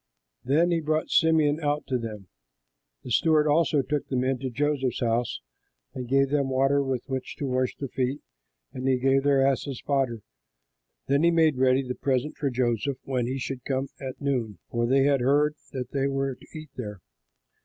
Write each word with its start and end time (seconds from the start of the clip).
Then 0.43 0.71
he 0.71 0.79
brought 0.79 1.11
Simeon 1.11 1.59
out 1.59 1.85
to 1.85 1.99
them. 1.99 2.27
The 3.03 3.11
steward 3.11 3.45
also 3.45 3.83
took 3.83 4.07
the 4.07 4.15
men 4.15 4.39
to 4.39 4.49
Joseph's 4.49 4.99
house 5.01 5.41
and 5.93 6.09
gave 6.09 6.29
them 6.31 6.49
water 6.49 6.81
with 6.81 7.03
which 7.07 7.35
to 7.35 7.45
wash 7.45 7.75
their 7.75 7.87
feet, 7.87 8.19
and 8.73 8.87
he 8.87 8.97
gave 8.97 9.21
their 9.21 9.45
asses 9.45 9.79
fodder. 9.85 10.23
Then 11.05 11.21
they 11.21 11.29
made 11.29 11.57
ready 11.59 11.83
the 11.87 11.93
present 11.93 12.35
for 12.35 12.49
Joseph, 12.49 12.97
when 13.03 13.27
he 13.27 13.37
should 13.37 13.63
come 13.63 13.89
at 13.99 14.19
noon, 14.19 14.57
for 14.71 14.87
they 14.87 15.03
had 15.03 15.21
heard 15.21 15.53
that 15.71 15.91
they 15.91 16.07
were 16.07 16.33
to 16.33 16.47
eat 16.57 16.71
there. 16.75 16.99